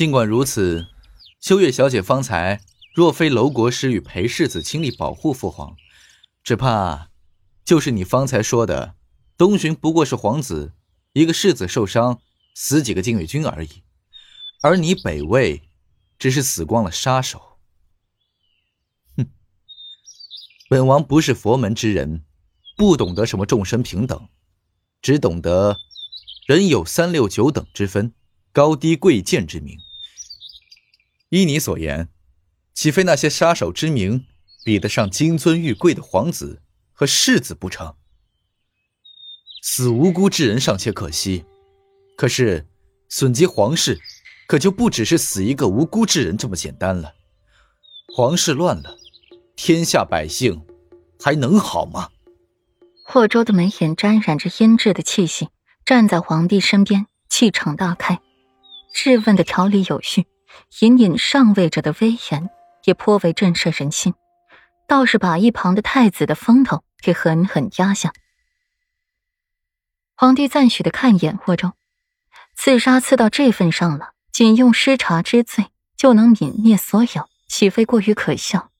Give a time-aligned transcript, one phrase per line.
[0.00, 0.86] 尽管如此，
[1.42, 2.62] 秋月小姐方才
[2.94, 5.76] 若非楼国师与裴世子倾力保护父皇，
[6.42, 7.10] 只怕
[7.66, 8.94] 就是你方才说的，
[9.36, 10.72] 东巡不过是皇子
[11.12, 12.18] 一个世子受伤，
[12.54, 13.82] 死几个禁卫军而已，
[14.62, 15.68] 而你北魏，
[16.18, 17.58] 只是死光了杀手。
[19.18, 19.28] 哼，
[20.70, 22.24] 本王不是佛门之人，
[22.74, 24.30] 不懂得什么众生平等，
[25.02, 25.76] 只懂得
[26.46, 28.14] 人有三六九等之分，
[28.50, 29.76] 高低贵贱之名。
[31.30, 32.08] 依你所言，
[32.74, 34.26] 岂非那些杀手之名
[34.64, 36.60] 比得上金尊玉贵的皇子
[36.92, 37.94] 和世子不成？
[39.62, 41.44] 死无辜之人尚且可惜，
[42.16, 42.66] 可是
[43.08, 44.00] 损及皇室，
[44.48, 47.14] 可就不只是死一个无辜之人这么简单了。
[48.16, 48.96] 皇室乱了，
[49.54, 50.66] 天下百姓
[51.20, 52.08] 还能好吗？
[53.04, 55.48] 霍州的眉眼沾染着阴鸷的气息，
[55.84, 58.20] 站在皇帝身边，气场大开，
[58.92, 60.26] 质问的条理有序。
[60.80, 62.50] 隐隐上位者的威严
[62.84, 64.14] 也颇为震慑人心，
[64.86, 68.12] 倒是把一旁的太子的风头给狠狠压下。
[70.16, 71.72] 皇帝赞许的看一眼霍州，
[72.54, 78.70] 刺杀刺到这份上了，仅用失察之罪就能泯灭所有，岂非过于可笑？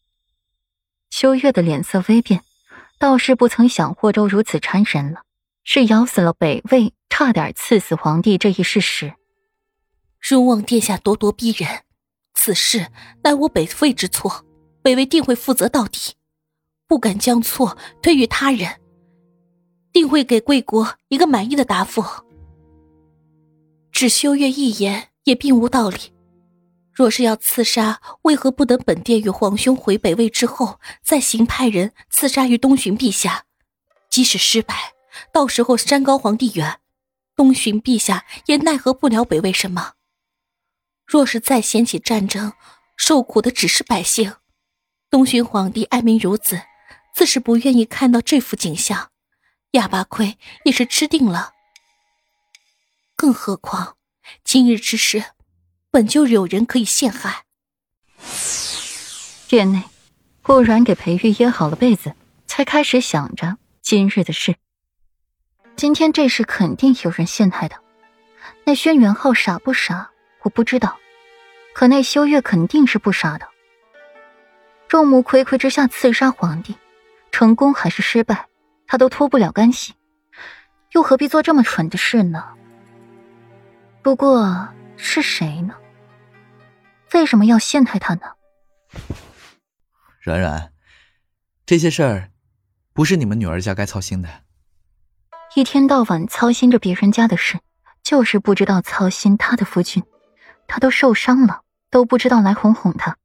[1.08, 2.42] 秋月的脸色微变，
[2.98, 5.22] 倒是不曾想霍州如此缠人了，
[5.64, 9.14] 是咬死了北魏，差点刺死皇帝这一事实。
[10.20, 11.82] 容望殿下咄咄逼人，
[12.34, 12.88] 此事
[13.24, 14.44] 乃我北魏之错，
[14.82, 16.14] 北魏定会负责到底，
[16.86, 18.80] 不敢将错推于他人，
[19.92, 22.04] 定会给贵国一个满意的答复。
[23.90, 26.12] 只修月一言也并无道理，
[26.92, 33.46] 若是要刺杀，为何不等本殿与皇兄回北魏之后，再行派人刺杀于东巡陛下？
[34.08, 34.74] 即使失败，
[35.32, 36.78] 到时候山高皇帝远，
[37.34, 39.94] 东巡陛下也奈何不了北魏什么。
[41.10, 42.52] 若是再掀起战争，
[42.96, 44.36] 受苦的只是百姓。
[45.10, 46.62] 东巡皇帝爱民如子，
[47.12, 49.10] 自是不愿意看到这幅景象。
[49.72, 51.50] 哑巴亏也是吃定了。
[53.16, 53.96] 更何况，
[54.44, 55.24] 今日之事，
[55.90, 57.42] 本就有人可以陷害。
[59.48, 59.82] 殿内，
[60.42, 62.14] 顾然给裴玉掖好了被子，
[62.46, 64.54] 才开始想着今日的事。
[65.74, 67.74] 今天这事肯定有人陷害的。
[68.62, 70.12] 那轩辕浩傻不傻？
[70.42, 70.98] 我不知道，
[71.74, 73.46] 可那修月肯定是不傻的。
[74.88, 76.76] 众目睽睽之下刺杀皇帝，
[77.30, 78.48] 成功还是失败，
[78.86, 79.94] 他都脱不了干系，
[80.92, 82.44] 又何必做这么蠢的事呢？
[84.02, 85.74] 不过是谁呢？
[87.12, 88.22] 为什么要陷害他呢？
[90.20, 90.72] 软软，
[91.64, 92.30] 这些事儿
[92.92, 94.28] 不是你们女儿家该操心的。
[95.54, 97.58] 一天到晚操心着别人家的事，
[98.02, 100.02] 就是不知道操心他的夫君。
[100.70, 103.16] 他都受伤了，都不知道来哄哄他。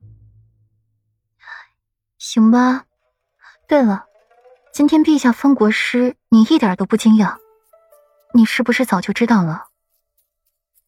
[2.18, 2.86] 行吧。
[3.68, 4.06] 对了，
[4.74, 7.38] 今天陛下封国师，你一点都不惊讶。
[8.34, 9.68] 你是不是早就知道了？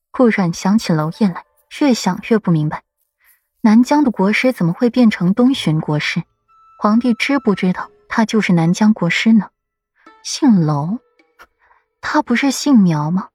[0.09, 1.45] 顾阮想起娄烨来，
[1.79, 2.81] 越想越不明白，
[3.61, 6.23] 南疆的国师怎么会变成东巡国师？
[6.79, 9.51] 皇帝知不知道他就是南疆国师呢？
[10.23, 10.99] 姓娄，
[12.01, 13.29] 他不是姓苗吗？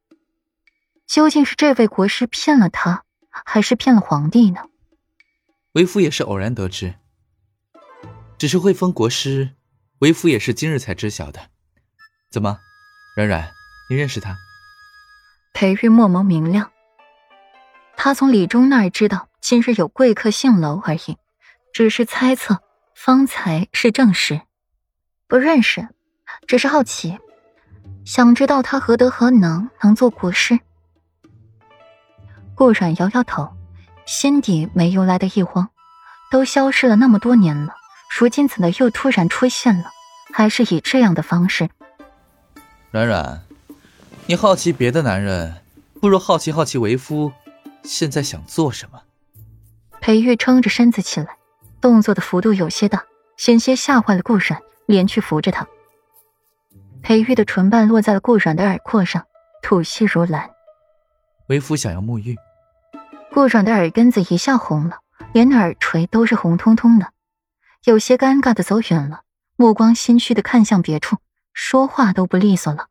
[1.06, 3.04] 究竟是这位国师骗了他？
[3.32, 4.60] 还是骗了皇帝呢？
[5.72, 6.94] 为夫也是偶然得知，
[8.37, 9.54] 只是会封国师，
[10.00, 11.48] 为夫也是今日才知晓的。
[12.31, 12.59] 怎么，
[13.16, 13.50] 软软，
[13.88, 14.37] 你认识他？
[15.54, 16.71] 裴玉墨眸明亮，
[17.97, 21.16] 他从李忠那儿知道今日有贵客姓楼而已，
[21.72, 22.62] 只是猜测，
[22.94, 24.42] 方才是证实。
[25.26, 25.88] 不认识，
[26.47, 27.19] 只是好奇，
[28.04, 30.59] 想知道他何德何能，能做国师。
[32.62, 33.48] 顾阮摇摇头，
[34.06, 35.68] 心底没由来的一慌。
[36.30, 37.74] 都消失了那么多年了，
[38.16, 39.90] 如今怎的又突然出现了？
[40.32, 41.68] 还是以这样的方式？
[42.92, 43.42] 软软，
[44.26, 45.56] 你好奇别的男人，
[46.00, 47.32] 不如好奇好奇为夫
[47.82, 49.03] 现在想做什么。
[50.00, 51.36] 裴玉撑着身子起来，
[51.80, 53.03] 动作的幅度有些大，
[53.36, 55.66] 险些吓坏了顾阮，连去扶着他。
[57.03, 59.26] 裴玉的唇瓣落在了顾阮的耳廓上，
[59.62, 60.48] 吐息如兰。
[61.48, 62.38] 为夫想要沐浴。
[63.32, 64.98] 顾阮的耳根子一下红了，
[65.32, 67.12] 连耳垂都是红彤彤的，
[67.84, 69.22] 有些尴尬的走远了，
[69.56, 71.16] 目光心虚的看向别处，
[71.54, 72.88] 说话都不利索了。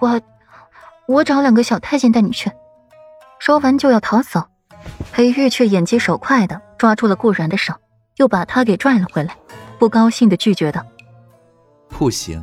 [0.00, 0.20] 我，
[1.06, 2.50] 我找两个小太监带你去。
[3.38, 4.48] 说完就要逃走，
[5.12, 7.74] 裴玉却眼疾手快的抓住了顾然的手，
[8.16, 9.36] 又把他给拽了回来，
[9.78, 10.84] 不高兴的拒绝道
[11.88, 12.42] ：“不行，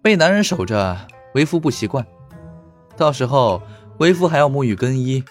[0.00, 0.96] 被男人守着，
[1.34, 2.06] 为夫不习惯。”
[2.96, 3.60] 到时候
[3.98, 5.22] 为夫还要沐浴更衣，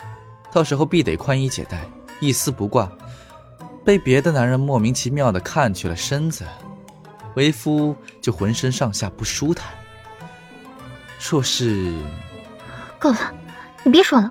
[0.51, 1.85] 到时候必得宽衣解带，
[2.19, 2.91] 一丝不挂。
[3.85, 6.45] 被别的男人莫名其妙的看去了身子，
[7.35, 9.71] 为夫就浑身上下不舒坦。
[11.17, 11.93] 若是……
[12.99, 13.33] 够了，
[13.83, 14.29] 你别说了，